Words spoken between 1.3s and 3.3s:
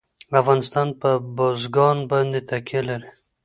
بزګان باندې تکیه لري.